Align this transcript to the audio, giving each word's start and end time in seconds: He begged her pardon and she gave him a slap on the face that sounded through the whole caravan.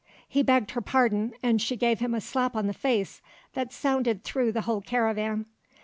He 0.27 0.41
begged 0.41 0.71
her 0.71 0.81
pardon 0.81 1.33
and 1.43 1.61
she 1.61 1.75
gave 1.77 1.99
him 1.99 2.15
a 2.15 2.21
slap 2.21 2.55
on 2.55 2.65
the 2.65 2.73
face 2.73 3.21
that 3.53 3.71
sounded 3.71 4.23
through 4.23 4.51
the 4.51 4.61
whole 4.61 4.81
caravan. 4.81 5.45